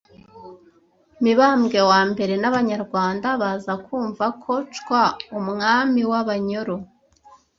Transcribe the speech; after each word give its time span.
Mibambwe 1.23 1.77
I 1.97 2.01
n’Abanyarwanda 2.41 3.27
baza 3.41 3.73
kumva 3.85 4.25
ko 4.43 4.53
Cwa, 4.77 5.03
umwami 5.39 6.01
w’Abanyoro 6.11 6.75